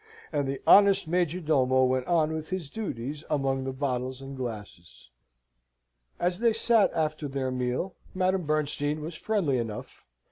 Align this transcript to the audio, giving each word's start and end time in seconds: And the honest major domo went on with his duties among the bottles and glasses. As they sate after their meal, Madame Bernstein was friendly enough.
And 0.33 0.47
the 0.47 0.59
honest 0.65 1.07
major 1.07 1.39
domo 1.39 1.83
went 1.83 2.07
on 2.07 2.33
with 2.33 2.49
his 2.49 2.71
duties 2.71 3.23
among 3.29 3.65
the 3.65 3.71
bottles 3.71 4.19
and 4.19 4.35
glasses. 4.35 5.11
As 6.19 6.39
they 6.39 6.53
sate 6.53 6.89
after 6.95 7.27
their 7.27 7.51
meal, 7.51 7.93
Madame 8.15 8.47
Bernstein 8.47 9.01
was 9.01 9.13
friendly 9.13 9.59
enough. 9.59 10.07